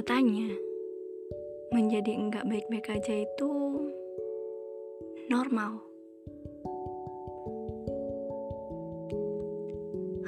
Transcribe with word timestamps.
Katanya, 0.00 0.48
menjadi 1.76 2.16
enggak 2.16 2.48
baik-baik 2.48 2.88
aja 2.88 3.20
itu 3.20 3.52
normal. 5.28 5.76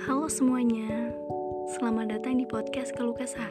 Halo 0.04 0.28
semuanya, 0.28 1.16
selamat 1.72 2.04
datang 2.04 2.36
di 2.36 2.44
podcast 2.44 2.92
Keluh 2.92 3.16
Kesah. 3.16 3.48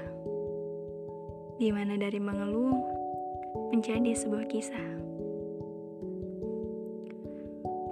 Di 1.57 1.73
mana 1.73 1.97
dari 1.97 2.21
mengeluh 2.21 2.78
menjadi 3.74 4.14
sebuah 4.14 4.46
kisah. 4.46 4.89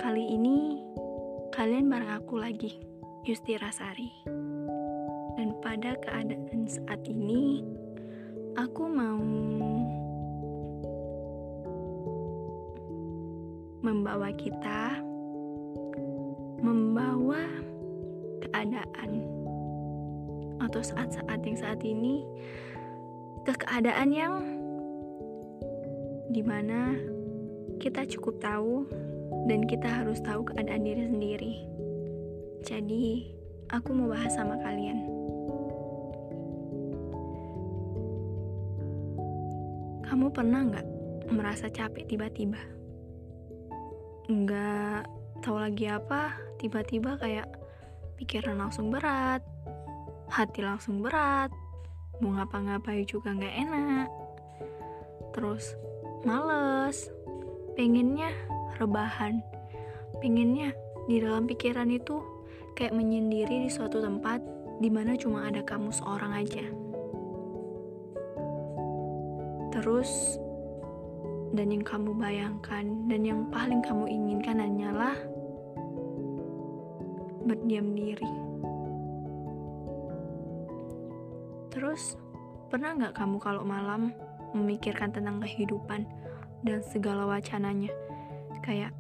Kali 0.05 0.38
ini 0.38 0.86
kalian 1.50 1.90
bareng 1.90 2.14
aku 2.14 2.38
lagi, 2.38 2.77
Yusti 3.26 3.58
Rasari. 3.58 4.14
Dan 5.34 5.58
pada 5.66 5.98
keadaan 5.98 6.70
saat 6.70 7.02
ini, 7.09 7.79
aku 8.55 8.84
mau 8.89 9.21
membawa 13.84 14.30
kita 14.34 15.02
membawa 16.59 17.44
keadaan 18.44 19.12
atau 20.59 20.81
saat-saat 20.84 21.39
yang 21.44 21.58
saat 21.58 21.81
ini 21.81 22.25
ke 23.48 23.53
keadaan 23.55 24.09
yang 24.12 24.34
di 26.30 26.45
mana 26.45 26.94
kita 27.81 28.05
cukup 28.05 28.38
tahu 28.44 28.86
dan 29.50 29.66
kita 29.66 29.88
harus 29.88 30.22
tahu 30.22 30.45
keadaan 30.45 30.86
diri 30.86 31.03
sendiri. 31.09 31.53
Jadi, 32.61 33.06
aku 33.72 33.95
mau 33.95 34.11
bahas 34.11 34.36
sama 34.36 34.59
kalian. 34.61 35.19
Kamu 40.10 40.34
pernah 40.34 40.66
nggak 40.66 40.88
merasa 41.30 41.70
capek 41.70 42.10
tiba-tiba? 42.10 42.58
Nggak 44.26 45.06
tahu 45.46 45.62
lagi 45.62 45.86
apa, 45.86 46.34
tiba-tiba 46.58 47.14
kayak 47.22 47.46
pikiran 48.18 48.58
langsung 48.58 48.90
berat, 48.90 49.46
hati 50.34 50.66
langsung 50.66 51.06
berat, 51.06 51.54
mau 52.26 52.34
ngapa-ngapain 52.34 53.06
juga 53.06 53.38
nggak 53.38 53.56
enak, 53.70 54.10
terus 55.38 55.78
males, 56.26 57.14
pengennya 57.78 58.34
rebahan, 58.82 59.46
pengennya 60.26 60.74
di 61.06 61.22
dalam 61.22 61.46
pikiran 61.46 61.86
itu 61.94 62.18
kayak 62.74 62.98
menyendiri 62.98 63.62
di 63.62 63.70
suatu 63.70 64.02
tempat 64.02 64.42
di 64.82 64.90
mana 64.90 65.14
cuma 65.14 65.46
ada 65.46 65.62
kamu 65.62 65.94
seorang 65.94 66.34
aja. 66.34 66.89
Terus 69.80 70.35
dan 71.55 71.72
yang 71.72 71.88
kamu 71.88 72.11
bayangkan 72.19 72.83
dan 73.08 73.22
yang 73.23 73.47
paling 73.47 73.80
kamu 73.80 74.11
inginkan 74.11 74.59
hanyalah 74.59 75.16
berdiam 77.47 77.95
diri. 77.95 78.27
Terus, 81.72 82.19
pernah 82.67 82.91
nggak 82.91 83.16
kamu 83.16 83.39
kalau 83.39 83.63
malam 83.63 84.11
memikirkan 84.52 85.16
tentang 85.16 85.39
kehidupan 85.39 86.03
dan 86.67 86.83
segala 86.83 87.23
wacananya? 87.23 87.95
Kayak 88.59 88.91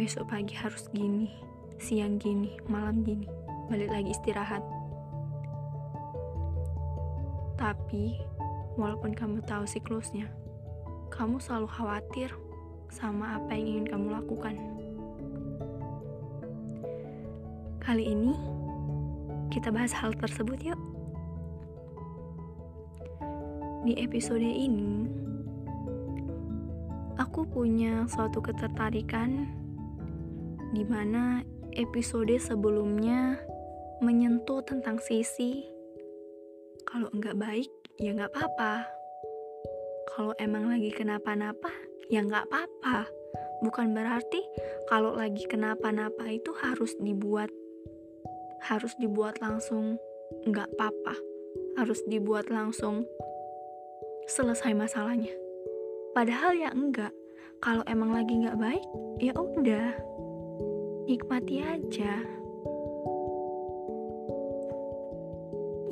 besok 0.00 0.32
pagi 0.32 0.56
harus 0.56 0.88
gini, 0.96 1.28
siang 1.76 2.16
gini, 2.16 2.56
malam 2.64 3.04
gini, 3.04 3.28
balik 3.68 3.92
lagi 3.92 4.16
istirahat. 4.16 4.64
Tapi, 7.60 8.18
walaupun 8.74 9.14
kamu 9.14 9.42
tahu 9.46 9.66
siklusnya, 9.66 10.30
kamu 11.14 11.38
selalu 11.38 11.68
khawatir 11.70 12.30
sama 12.90 13.38
apa 13.38 13.54
yang 13.54 13.66
ingin 13.78 13.86
kamu 13.90 14.06
lakukan. 14.14 14.54
Kali 17.82 18.04
ini 18.16 18.34
kita 19.52 19.70
bahas 19.70 19.92
hal 19.94 20.16
tersebut 20.16 20.58
yuk. 20.62 20.80
Di 23.84 24.00
episode 24.00 24.40
ini 24.40 25.04
aku 27.20 27.44
punya 27.44 28.08
suatu 28.08 28.40
ketertarikan 28.40 29.44
di 30.72 30.82
mana 30.82 31.44
episode 31.76 32.32
sebelumnya 32.40 33.38
menyentuh 34.00 34.64
tentang 34.64 34.98
sisi 34.98 35.62
kalau 36.88 37.12
enggak 37.12 37.36
baik 37.36 37.83
ya 37.94 38.10
nggak 38.10 38.34
apa-apa. 38.34 38.90
Kalau 40.10 40.34
emang 40.42 40.66
lagi 40.66 40.90
kenapa-napa 40.90 41.70
ya 42.10 42.26
nggak 42.26 42.50
apa-apa. 42.50 43.06
Bukan 43.62 43.94
berarti 43.94 44.42
kalau 44.90 45.14
lagi 45.14 45.46
kenapa-napa 45.46 46.26
itu 46.26 46.50
harus 46.58 46.94
dibuat 46.98 47.50
harus 48.66 48.98
dibuat 48.98 49.38
langsung 49.38 49.94
nggak 50.42 50.74
apa-apa. 50.74 51.14
Harus 51.78 52.02
dibuat 52.10 52.50
langsung 52.50 53.06
selesai 54.26 54.74
masalahnya. 54.74 55.30
Padahal 56.14 56.54
ya 56.54 56.70
enggak. 56.74 57.14
Kalau 57.62 57.86
emang 57.86 58.10
lagi 58.10 58.42
nggak 58.42 58.58
baik 58.58 58.86
ya 59.22 59.32
udah. 59.38 59.94
Nikmati 61.06 61.56
aja. 61.62 62.12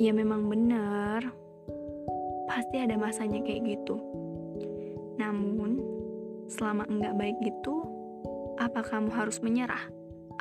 Ya 0.01 0.11
memang 0.11 0.51
bener 0.51 1.42
pasti 2.49 2.81
ada 2.81 2.95
masanya 2.99 3.39
kayak 3.43 3.77
gitu 3.77 3.99
namun 5.17 5.79
selama 6.51 6.83
enggak 6.89 7.15
baik 7.15 7.37
gitu 7.45 7.85
apa 8.59 8.83
kamu 8.85 9.09
harus 9.13 9.39
menyerah 9.39 9.81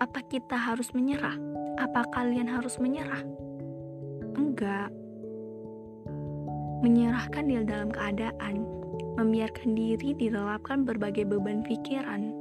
apa 0.00 0.20
kita 0.26 0.56
harus 0.56 0.90
menyerah 0.96 1.52
apa 1.80 2.04
kalian 2.12 2.48
harus 2.48 2.76
menyerah? 2.76 3.24
Enggak. 4.36 4.92
Menyerahkan 6.82 7.46
diri 7.46 7.64
dalam 7.64 7.88
keadaan, 7.94 8.66
membiarkan 9.16 9.78
diri 9.78 10.12
dilelapkan 10.18 10.82
berbagai 10.82 11.24
beban 11.24 11.62
pikiran, 11.62 12.34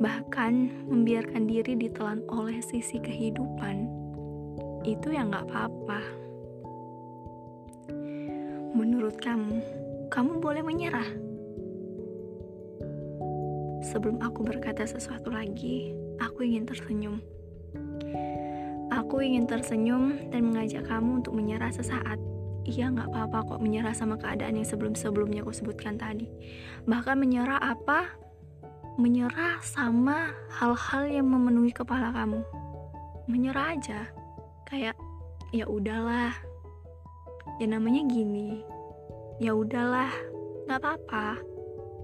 bahkan 0.00 0.72
membiarkan 0.88 1.44
diri 1.46 1.76
ditelan 1.76 2.24
oleh 2.32 2.58
sisi 2.64 2.96
kehidupan, 2.98 3.86
itu 4.88 5.12
yang 5.12 5.30
gak 5.30 5.46
apa-apa. 5.52 6.00
Menurut 8.74 9.14
kamu, 9.22 9.62
kamu 10.10 10.42
boleh 10.42 10.66
menyerah. 10.66 11.06
Sebelum 13.86 14.18
aku 14.18 14.42
berkata 14.42 14.82
sesuatu 14.82 15.30
lagi, 15.30 15.94
aku 16.18 16.42
ingin 16.42 16.66
tersenyum. 16.66 17.22
Aku 18.90 19.22
ingin 19.22 19.46
tersenyum 19.46 20.26
dan 20.34 20.50
mengajak 20.50 20.90
kamu 20.90 21.22
untuk 21.22 21.38
menyerah 21.38 21.70
sesaat. 21.70 22.18
Iya, 22.66 22.90
nggak 22.90 23.14
apa-apa 23.14 23.54
kok 23.54 23.62
menyerah 23.62 23.94
sama 23.94 24.18
keadaan 24.18 24.58
yang 24.58 24.66
sebelum-sebelumnya 24.66 25.46
aku 25.46 25.54
sebutkan 25.54 25.94
tadi. 25.94 26.26
Bahkan 26.82 27.14
menyerah 27.14 27.62
apa? 27.62 28.10
Menyerah 28.98 29.62
sama 29.62 30.34
hal-hal 30.50 31.06
yang 31.06 31.30
memenuhi 31.30 31.70
kepala 31.70 32.10
kamu. 32.10 32.42
Menyerah 33.30 33.78
aja. 33.78 34.10
Kayak 34.66 34.98
ya 35.54 35.70
udahlah. 35.70 36.53
Ya 37.62 37.66
namanya 37.70 38.02
gini. 38.10 38.66
Ya 39.38 39.54
udahlah, 39.54 40.10
nggak 40.66 40.80
apa-apa. 40.82 41.38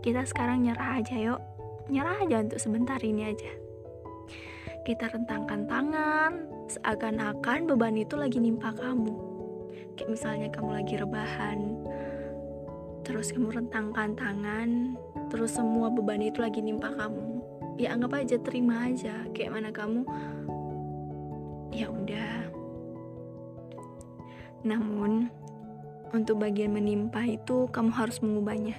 Kita 0.00 0.23
sekarang 0.26 0.62
nyerah 0.67 1.02
aja 1.02 1.17
yuk. 1.19 1.41
Nyerah 1.91 2.23
aja 2.23 2.47
untuk 2.47 2.62
sebentar 2.62 3.02
ini 3.02 3.35
aja. 3.35 3.52
Kita 4.87 5.11
rentangkan 5.11 5.67
tangan, 5.67 6.32
seakan-akan 6.70 7.69
beban 7.69 7.99
itu 7.99 8.14
lagi 8.14 8.38
nimpa 8.38 8.73
kamu. 8.73 9.12
Kayak 9.99 10.11
misalnya 10.17 10.49
kamu 10.55 10.70
lagi 10.81 10.94
rebahan, 10.97 11.58
terus 13.05 13.35
kamu 13.35 13.53
rentangkan 13.53 14.17
tangan, 14.17 14.96
terus 15.29 15.58
semua 15.58 15.93
beban 15.93 16.25
itu 16.25 16.41
lagi 16.41 16.64
nimpa 16.64 16.94
kamu. 16.96 17.43
Ya 17.76 17.93
anggap 17.93 18.25
aja, 18.25 18.41
terima 18.41 18.88
aja. 18.88 19.26
Kayak 19.37 19.53
mana 19.61 19.70
kamu, 19.75 20.06
ya 21.75 21.91
udah. 21.91 22.49
Namun, 24.64 25.29
untuk 26.11 26.43
bagian 26.43 26.75
menimpa 26.75 27.23
itu 27.23 27.71
kamu 27.71 27.91
harus 27.95 28.19
mengubahnya. 28.23 28.77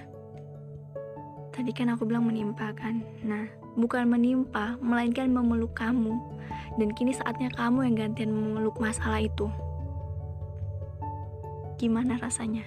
Tadi 1.52 1.70
kan 1.76 1.92
aku 1.92 2.08
bilang 2.08 2.24
menimpa 2.24 2.72
kan. 2.72 3.04
Nah, 3.24 3.44
bukan 3.76 4.08
menimpa, 4.08 4.80
melainkan 4.80 5.28
memeluk 5.28 5.76
kamu 5.76 6.16
dan 6.80 6.88
kini 6.96 7.12
saatnya 7.12 7.52
kamu 7.52 7.92
yang 7.92 7.96
gantian 8.08 8.32
memeluk 8.32 8.76
masalah 8.80 9.20
itu. 9.20 9.48
Gimana 11.76 12.16
rasanya? 12.20 12.64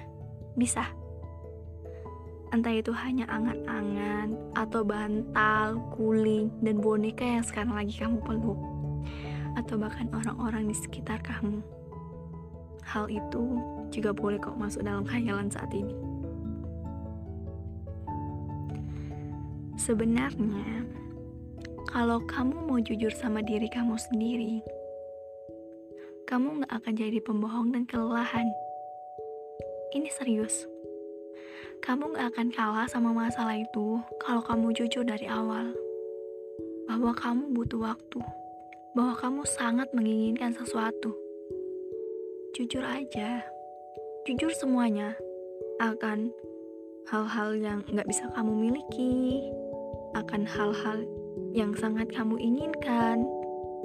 Bisa? 0.54 0.86
Entah 2.54 2.72
itu 2.72 2.94
hanya 2.94 3.26
angan-angan, 3.28 4.38
atau 4.56 4.86
bantal, 4.86 5.82
guling, 5.98 6.54
dan 6.64 6.80
boneka 6.80 7.26
yang 7.26 7.44
sekarang 7.44 7.74
lagi 7.76 8.00
kamu 8.00 8.22
peluk, 8.24 8.60
atau 9.60 9.76
bahkan 9.76 10.08
orang-orang 10.14 10.70
di 10.70 10.76
sekitar 10.78 11.20
kamu. 11.26 11.75
Hal 12.96 13.12
itu 13.12 13.60
juga 13.92 14.16
boleh 14.16 14.40
kok 14.40 14.56
masuk 14.56 14.88
dalam 14.88 15.04
khayalan 15.04 15.52
saat 15.52 15.68
ini. 15.76 15.92
Sebenarnya, 19.76 20.88
kalau 21.92 22.24
kamu 22.24 22.56
mau 22.64 22.80
jujur 22.80 23.12
sama 23.12 23.44
diri 23.44 23.68
kamu 23.68 24.00
sendiri, 24.00 24.64
kamu 26.24 26.64
gak 26.64 26.72
akan 26.72 26.94
jadi 26.96 27.20
pembohong 27.20 27.76
dan 27.76 27.84
kelelahan. 27.84 28.48
Ini 29.92 30.08
serius. 30.16 30.64
Kamu 31.84 32.16
gak 32.16 32.32
akan 32.32 32.48
kalah 32.56 32.88
sama 32.88 33.12
masalah 33.12 33.60
itu 33.60 34.00
kalau 34.24 34.40
kamu 34.40 34.72
jujur 34.72 35.04
dari 35.04 35.28
awal. 35.28 35.76
Bahwa 36.88 37.12
kamu 37.12 37.52
butuh 37.52 37.92
waktu. 37.92 38.24
Bahwa 38.96 39.20
kamu 39.20 39.44
sangat 39.44 39.92
menginginkan 39.92 40.56
sesuatu. 40.56 41.25
Jujur 42.56 42.88
aja. 42.88 43.44
Jujur 44.24 44.48
semuanya. 44.56 45.12
Akan 45.84 46.32
hal-hal 47.12 47.52
yang 47.60 47.84
gak 47.84 48.08
bisa 48.08 48.32
kamu 48.32 48.56
miliki. 48.56 49.44
Akan 50.16 50.48
hal-hal 50.48 51.04
yang 51.52 51.76
sangat 51.76 52.08
kamu 52.16 52.40
inginkan. 52.40 53.28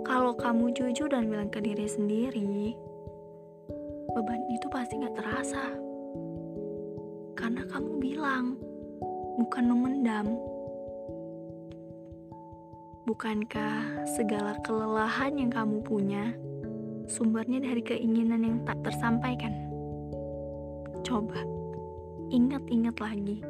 Kalau 0.07 0.39
kamu 0.39 0.71
jujur 0.71 1.11
dan 1.11 1.27
bilang 1.27 1.51
ke 1.51 1.59
diri 1.59 1.91
sendiri, 1.91 2.79
beban 4.15 4.39
itu 4.55 4.71
pasti 4.71 5.03
gak 5.03 5.19
terasa 5.19 5.67
karena 7.35 7.67
kamu 7.67 7.99
bilang, 7.99 8.55
bukan 9.35 9.65
memendam. 9.67 10.39
Bukankah 13.03 14.07
segala 14.15 14.55
kelelahan 14.63 15.35
yang 15.35 15.51
kamu 15.51 15.83
punya 15.83 16.31
sumbernya 17.11 17.59
dari 17.59 17.83
keinginan 17.83 18.47
yang 18.47 18.59
tak 18.63 18.79
tersampaikan? 18.87 19.51
Coba 21.03 21.43
ingat-ingat 22.31 22.95
lagi 23.03 23.43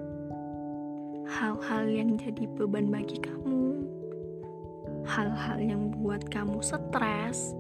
hal-hal 1.28 1.84
yang 1.86 2.16
jadi 2.16 2.48
beban 2.56 2.88
bagi 2.88 3.20
kamu, 3.20 3.84
hal-hal 5.04 5.58
yang 5.60 5.92
buat 6.00 6.24
kamu 6.32 6.58
stres, 6.64 7.52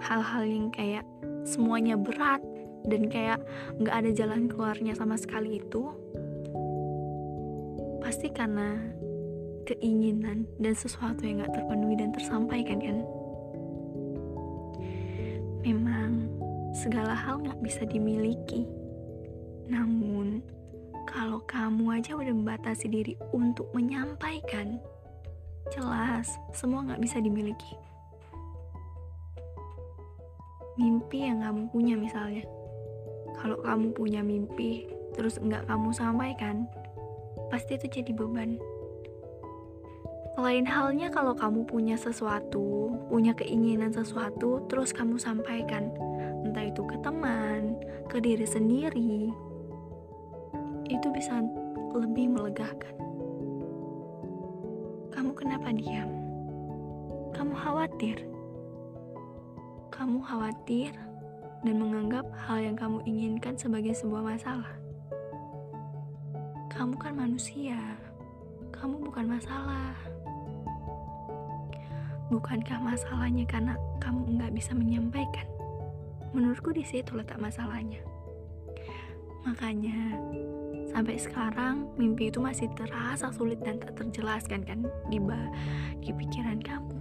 hal-hal 0.00 0.42
yang 0.48 0.72
kayak 0.72 1.04
semuanya 1.44 1.94
berat, 1.94 2.40
dan 2.88 3.06
kayak 3.12 3.44
nggak 3.78 3.94
ada 3.94 4.10
jalan 4.10 4.48
keluarnya 4.48 4.96
sama 4.96 5.14
sekali 5.20 5.60
itu. 5.62 5.92
Pasti 8.02 8.32
karena 8.32 8.74
keinginan 9.64 10.44
dan 10.60 10.74
sesuatu 10.76 11.24
yang 11.24 11.40
nggak 11.40 11.56
terpenuhi 11.56 11.96
dan 11.96 12.10
tersampaikan 12.12 12.78
kan 12.80 12.96
segala 16.84 17.16
hal 17.16 17.40
nggak 17.40 17.64
bisa 17.64 17.88
dimiliki. 17.88 18.68
Namun 19.72 20.44
kalau 21.08 21.40
kamu 21.48 21.96
aja 21.96 22.12
udah 22.12 22.28
membatasi 22.36 22.92
diri 22.92 23.16
untuk 23.32 23.72
menyampaikan 23.72 24.76
jelas 25.72 26.28
semua 26.52 26.84
nggak 26.84 27.00
bisa 27.00 27.24
dimiliki. 27.24 27.72
Mimpi 30.76 31.24
yang 31.24 31.40
kamu 31.40 31.72
punya 31.72 31.96
misalnya. 31.96 32.44
Kalau 33.40 33.64
kamu 33.64 33.96
punya 33.96 34.20
mimpi 34.20 34.84
terus 35.16 35.40
nggak 35.40 35.64
kamu 35.64 35.88
sampaikan, 35.94 36.68
pasti 37.48 37.80
itu 37.80 38.02
jadi 38.02 38.12
beban. 38.12 38.60
Lain 40.34 40.66
halnya 40.66 41.14
kalau 41.14 41.30
kamu 41.30 41.62
punya 41.62 41.94
sesuatu, 41.94 42.90
punya 43.06 43.38
keinginan 43.38 43.94
sesuatu, 43.94 44.66
terus 44.66 44.90
kamu 44.90 45.14
sampaikan, 45.14 45.94
entah 46.44 46.68
itu 46.68 46.84
ke 46.84 46.96
teman, 47.00 47.80
ke 48.12 48.20
diri 48.20 48.44
sendiri, 48.44 49.32
itu 50.92 51.08
bisa 51.10 51.40
lebih 51.96 52.28
melegakan. 52.36 52.94
Kamu 55.10 55.32
kenapa 55.32 55.72
diam? 55.72 56.10
Kamu 57.32 57.54
khawatir. 57.56 58.18
Kamu 59.88 60.20
khawatir 60.20 60.92
dan 61.64 61.76
menganggap 61.80 62.28
hal 62.44 62.60
yang 62.60 62.76
kamu 62.76 63.00
inginkan 63.08 63.56
sebagai 63.56 63.96
sebuah 63.96 64.36
masalah. 64.36 64.74
Kamu 66.68 66.98
kan 66.98 67.14
manusia, 67.14 67.78
kamu 68.74 69.00
bukan 69.00 69.30
masalah. 69.30 69.94
Bukankah 72.28 72.82
masalahnya 72.82 73.46
karena 73.46 73.78
kamu 74.02 74.34
nggak 74.34 74.52
bisa 74.52 74.74
menyampaikan? 74.74 75.53
Menurutku 76.34 76.74
di 76.74 76.82
situ 76.82 77.14
letak 77.14 77.38
masalahnya. 77.38 78.02
Makanya 79.46 80.18
sampai 80.90 81.16
sekarang 81.16 81.94
mimpi 81.94 82.28
itu 82.28 82.42
masih 82.42 82.66
terasa 82.74 83.30
sulit 83.30 83.62
dan 83.62 83.78
tak 83.78 83.94
terjelaskan 83.94 84.66
kan 84.66 84.80
di 85.08 85.22
di 86.02 86.10
pikiran 86.10 86.58
kamu, 86.60 86.98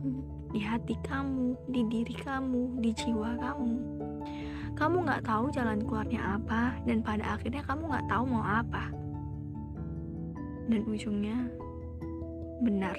di 0.53 0.61
hati 0.61 0.95
kamu, 1.03 1.57
di 1.73 1.81
diri 1.89 2.15
kamu, 2.15 2.79
di 2.79 2.93
jiwa 2.93 3.35
kamu 3.41 3.73
kamu 4.73 5.05
nggak 5.05 5.23
tahu 5.23 5.53
jalan 5.53 5.85
keluarnya 5.85 6.41
apa, 6.41 6.73
dan 6.89 7.05
pada 7.05 7.37
akhirnya 7.37 7.61
kamu 7.61 7.93
nggak 7.93 8.07
tahu 8.09 8.23
mau 8.25 8.41
apa. 8.41 8.89
Dan 10.65 10.81
ujungnya, 10.89 11.37
benar, 12.65 12.97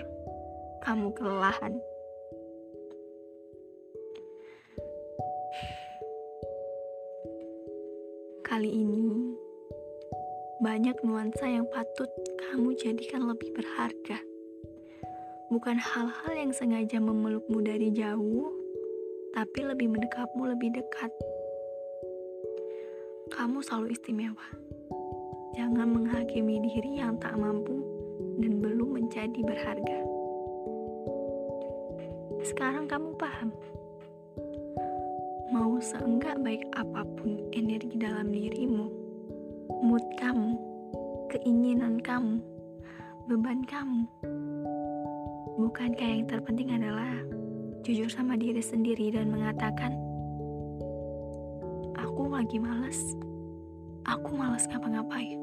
kamu 0.87 1.11
kelelahan. 1.19 1.75
Kali 8.55 8.71
ini, 8.71 9.35
banyak 10.63 11.03
nuansa 11.03 11.43
yang 11.43 11.67
patut 11.75 12.07
kamu 12.39 12.79
jadikan 12.79 13.27
lebih 13.27 13.51
berharga. 13.51 14.23
Bukan 15.51 15.75
hal-hal 15.75 16.33
yang 16.39 16.55
sengaja 16.55 17.03
memelukmu 17.03 17.67
dari 17.67 17.91
jauh, 17.91 18.55
tapi 19.35 19.59
lebih 19.59 19.91
mendekapmu 19.91 20.55
lebih 20.55 20.71
dekat. 20.71 21.11
Kamu 23.35 23.59
selalu 23.59 23.91
istimewa. 23.91 24.47
Jangan 25.59 25.91
menghakimi 25.91 26.63
diri 26.63 27.03
yang 27.03 27.19
tak 27.19 27.35
mampu 27.35 27.83
dan 28.39 28.63
belum 28.63 29.03
menjadi 29.03 29.41
berharga. 29.43 29.99
Sekarang 32.47 32.87
kamu 32.87 33.19
paham? 33.19 33.51
Mau 35.53 35.77
seenggak 35.77 36.41
baik 36.41 36.65
apa 36.73 37.05
pun 37.21 37.37
energi 37.53 38.01
dalam 38.01 38.33
dirimu, 38.33 38.89
mood 39.85 40.05
kamu, 40.17 40.57
keinginan 41.29 42.01
kamu, 42.01 42.41
beban 43.29 43.61
kamu, 43.69 44.09
bukankah 45.61 46.09
yang 46.09 46.25
terpenting 46.25 46.73
adalah 46.73 47.13
jujur 47.85 48.09
sama 48.09 48.41
diri 48.41 48.65
sendiri 48.65 49.13
dan 49.13 49.29
mengatakan, 49.29 49.93
Aku 52.01 52.31
lagi 52.33 52.57
males. 52.57 53.01
Aku 54.09 54.33
malas 54.33 54.65
ngapa-ngapain. 54.71 55.37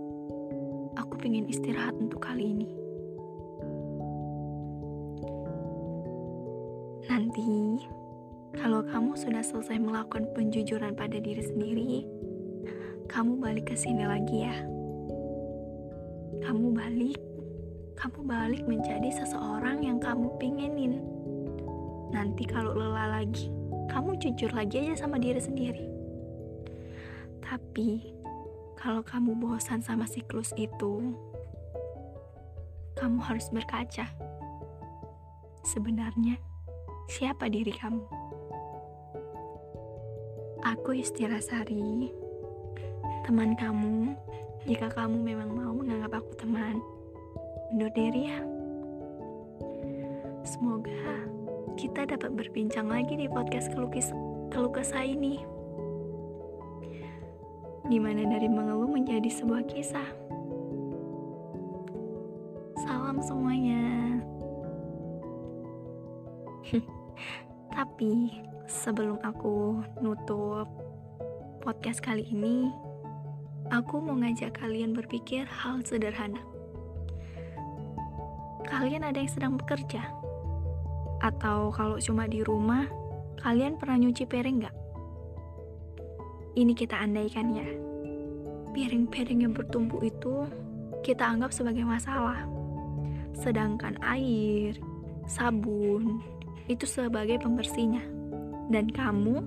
Aku 0.98 1.14
pengen 1.22 1.46
istirahat 1.46 1.94
untuk 2.02 2.26
kali 2.26 2.58
ini. 2.58 2.70
Nanti, 7.06 7.84
kalau 8.52 8.84
kamu 8.84 9.16
sudah 9.16 9.40
selesai 9.40 9.80
melakukan 9.80 10.28
penjujuran 10.36 10.92
pada 10.92 11.16
diri 11.24 11.40
sendiri, 11.40 11.94
kamu 13.08 13.40
balik 13.40 13.72
ke 13.72 13.76
sini 13.80 14.04
lagi 14.04 14.44
ya. 14.44 14.56
Kamu 16.44 16.76
balik, 16.76 17.20
kamu 17.96 18.20
balik 18.28 18.64
menjadi 18.68 19.08
seseorang 19.24 19.84
yang 19.84 20.04
kamu 20.04 20.28
pengenin. 20.36 21.00
Nanti 22.12 22.44
kalau 22.44 22.76
lelah 22.76 23.24
lagi, 23.24 23.48
kamu 23.88 24.20
jujur 24.20 24.52
lagi 24.52 24.84
aja 24.84 25.08
sama 25.08 25.16
diri 25.16 25.40
sendiri. 25.40 25.86
Tapi, 27.40 28.12
kalau 28.76 29.04
kamu 29.04 29.36
bosan 29.40 29.80
sama 29.80 30.04
siklus 30.04 30.52
itu, 30.60 31.16
kamu 33.00 33.20
harus 33.24 33.48
berkaca. 33.48 34.12
Sebenarnya, 35.64 36.36
siapa 37.08 37.48
diri 37.48 37.72
kamu? 37.72 38.21
Aku 40.62 40.94
Istirasari, 40.94 42.14
teman 43.26 43.58
kamu. 43.58 44.14
Jika 44.70 44.94
kamu 44.94 45.18
memang 45.18 45.50
mau 45.58 45.74
menganggap 45.74 46.22
aku 46.22 46.38
teman, 46.38 46.78
undur 47.74 47.90
diri 47.98 48.30
ya. 48.30 48.38
Semoga 50.46 51.26
kita 51.82 52.06
dapat 52.06 52.38
berbincang 52.38 52.94
lagi 52.94 53.18
di 53.18 53.26
podcast 53.26 53.74
kelukis 53.74 54.14
keluh 54.54 54.70
kesah 54.70 55.02
ini 55.02 55.42
di 57.90 57.98
mana 57.98 58.22
dari 58.30 58.46
mengeluh 58.46 58.86
menjadi 58.86 59.34
sebuah 59.34 59.66
kisah. 59.66 60.10
Salam 62.86 63.18
semuanya. 63.26 64.22
Tapi 67.74 68.51
sebelum 68.72 69.20
aku 69.20 69.84
nutup, 70.00 70.68
podcast 71.60 72.00
kali 72.00 72.24
ini, 72.32 72.72
aku 73.68 74.00
mau 74.00 74.16
ngajak 74.16 74.56
kalian 74.56 74.96
berpikir 74.96 75.44
hal 75.44 75.84
sederhana. 75.84 76.40
Kalian 78.64 79.04
ada 79.04 79.20
yang 79.20 79.28
sedang 79.28 79.54
bekerja? 79.60 80.08
Atau 81.20 81.76
kalau 81.76 82.00
cuma 82.00 82.26
di 82.32 82.42
rumah, 82.48 82.88
kalian 83.44 83.76
pernah 83.76 84.00
nyuci 84.00 84.24
piring 84.24 84.64
nggak? 84.64 84.76
Ini 86.56 86.72
kita 86.72 86.96
andaikan 86.96 87.52
ya. 87.52 87.68
Piring-piring 88.72 89.44
yang 89.44 89.52
bertumpuk 89.52 90.00
itu 90.00 90.48
kita 91.04 91.28
anggap 91.28 91.52
sebagai 91.52 91.84
masalah. 91.84 92.48
Sedangkan 93.36 94.00
air, 94.00 94.80
sabun, 95.28 96.24
itu 96.72 96.88
sebagai 96.88 97.36
pembersihnya. 97.44 98.21
Dan 98.72 98.88
kamu 98.88 99.44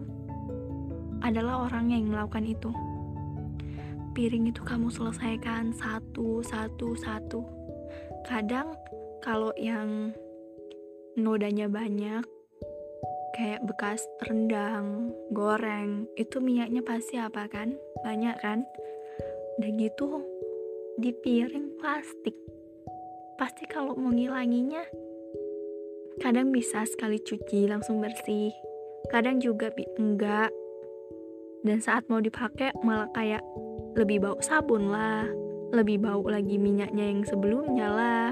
adalah 1.25 1.65
orang 1.65 1.89
yang 1.89 2.13
melakukan 2.13 2.45
itu. 2.45 2.69
Piring 4.13 4.53
itu 4.53 4.61
kamu 4.61 4.93
selesaikan 4.93 5.73
satu, 5.73 6.45
satu, 6.45 6.93
satu. 6.95 7.41
Kadang 8.29 8.77
kalau 9.25 9.51
yang 9.57 10.13
nodanya 11.17 11.67
banyak, 11.67 12.23
kayak 13.35 13.65
bekas 13.67 14.05
rendang, 14.29 15.11
goreng, 15.33 16.07
itu 16.15 16.39
minyaknya 16.39 16.85
pasti 16.85 17.19
apa 17.19 17.49
kan? 17.49 17.75
Banyak 18.05 18.37
kan? 18.45 18.63
Dan 19.59 19.81
gitu 19.81 20.23
di 21.01 21.11
piring 21.11 21.81
plastik. 21.81 22.37
Pasti 23.35 23.67
kalau 23.67 23.99
mau 23.99 24.15
ngilanginya 24.15 24.85
kadang 26.23 26.55
bisa 26.55 26.87
sekali 26.87 27.19
cuci 27.19 27.67
langsung 27.67 27.99
bersih. 27.99 28.55
Kadang 29.09 29.41
juga 29.41 29.73
enggak. 29.99 30.53
Dan 31.65 31.81
saat 31.81 32.05
mau 32.13 32.21
dipakai 32.21 32.77
malah 32.85 33.09
kayak 33.17 33.41
lebih 33.97 34.21
bau 34.21 34.37
sabun 34.45 34.93
lah, 34.93 35.25
lebih 35.73 36.01
bau 36.05 36.25
lagi 36.29 36.61
minyaknya 36.61 37.09
yang 37.09 37.25
sebelumnya 37.25 37.89
lah. 37.89 38.31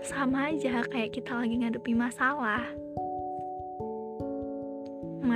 Sama 0.00 0.48
aja 0.48 0.80
kayak 0.88 1.12
kita 1.12 1.36
lagi 1.36 1.60
ngadepi 1.60 1.92
masalah 1.92 2.64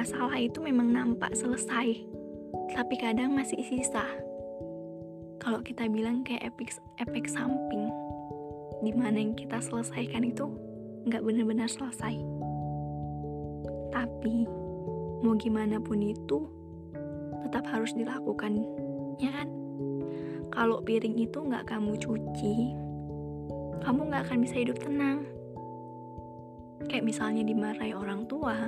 masalah 0.04 0.36
itu 0.36 0.60
memang 0.60 0.92
nampak 0.92 1.32
selesai, 1.32 1.96
tapi 2.76 2.94
kadang 3.00 3.32
masih 3.32 3.62
sisa. 3.64 4.04
Kalau 5.40 5.64
kita 5.64 5.88
bilang 5.88 6.20
kayak 6.26 6.50
efek, 6.50 6.76
efek 7.00 7.24
samping, 7.24 7.88
di 8.84 8.92
mana 8.92 9.22
yang 9.22 9.32
kita 9.32 9.64
selesaikan 9.64 10.28
itu 10.28 10.44
nggak 11.08 11.24
benar-benar 11.24 11.72
selesai. 11.72 12.33
Tapi, 13.94 14.42
mau 15.22 15.38
gimana 15.38 15.78
pun 15.78 16.02
itu, 16.02 16.50
tetap 17.46 17.62
harus 17.70 17.94
dilakukan, 17.94 18.66
ya 19.22 19.30
kan? 19.30 19.48
Kalau 20.50 20.82
piring 20.82 21.14
itu 21.14 21.38
nggak 21.38 21.70
kamu 21.70 21.94
cuci, 22.02 22.74
kamu 23.86 24.00
nggak 24.10 24.22
akan 24.26 24.38
bisa 24.42 24.56
hidup 24.58 24.82
tenang. 24.82 25.22
Kayak 26.90 27.06
misalnya 27.06 27.46
dimarahi 27.46 27.94
orang 27.94 28.26
tua, 28.26 28.58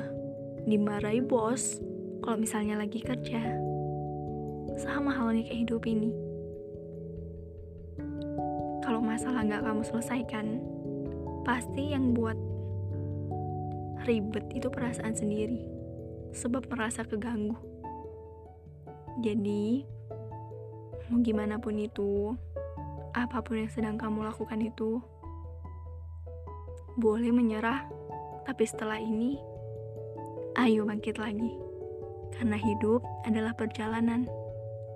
dimarahi 0.62 1.18
bos 1.22 1.82
kalau 2.22 2.38
misalnya 2.38 2.78
lagi 2.78 3.02
kerja. 3.02 3.42
Sama 4.78 5.10
halnya 5.10 5.42
kayak 5.42 5.66
hidup 5.66 5.82
ini. 5.90 6.14
Kalau 8.86 9.02
masalah 9.02 9.42
nggak 9.42 9.66
kamu 9.66 9.82
selesaikan, 9.82 10.46
pasti 11.42 11.90
yang 11.90 12.14
buat 12.14 12.38
ribet 14.04 14.44
itu 14.52 14.68
perasaan 14.68 15.16
sendiri. 15.16 15.64
Sebab 16.36 16.68
merasa 16.68 17.06
keganggu. 17.06 17.56
Jadi, 19.24 19.88
mau 21.08 21.24
gimana 21.24 21.56
pun 21.56 21.80
itu, 21.80 22.36
apa 23.16 23.40
pun 23.40 23.64
yang 23.64 23.72
sedang 23.72 23.96
kamu 23.96 24.28
lakukan 24.28 24.60
itu, 24.60 25.00
boleh 27.00 27.32
menyerah, 27.32 27.88
tapi 28.44 28.68
setelah 28.68 29.00
ini 29.00 29.40
Ayo 30.56 30.88
bangkit 30.88 31.20
lagi. 31.20 31.52
Karena 32.32 32.56
hidup 32.56 33.04
adalah 33.28 33.52
perjalanan, 33.52 34.24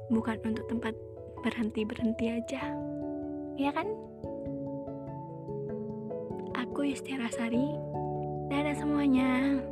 bukan 0.09 0.41
untuk 0.41 0.65
tempat 0.73 0.97
berhenti-berhenti 1.45 2.33
aja. 2.33 2.65
Ya 3.61 3.69
kan? 3.69 3.85
Aku 6.57 6.89
Yustiara 6.89 7.29
Sari. 7.29 8.00
Dadah 8.51 8.75
semuanya. 8.75 9.63